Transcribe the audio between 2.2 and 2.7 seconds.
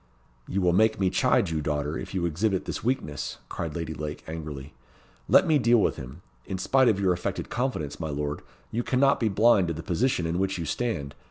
exhibit